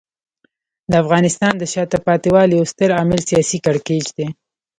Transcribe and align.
د 0.91 0.93
افغانستان 1.03 1.53
د 1.57 1.63
شاته 1.73 1.97
پاتې 2.07 2.29
والي 2.35 2.53
یو 2.59 2.65
ستر 2.73 2.89
عامل 2.97 3.21
سیاسي 3.29 3.57
کړکېچ 3.65 4.05
دی. 4.17 4.27